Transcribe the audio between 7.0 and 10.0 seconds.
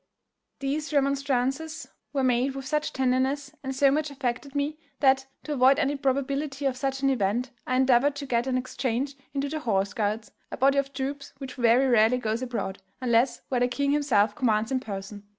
an event, I endeavoured to get an exchange into the horse